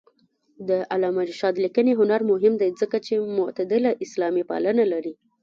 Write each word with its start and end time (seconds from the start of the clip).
د 0.69 0.71
علامه 0.93 1.23
رشاد 1.31 1.55
لیکنی 1.65 1.93
هنر 1.99 2.21
مهم 2.31 2.53
دی 2.61 2.69
ځکه 2.81 2.97
چې 3.05 3.13
معتدله 3.37 3.91
اسلاميپالنه 4.05 4.83
لري. 4.93 5.13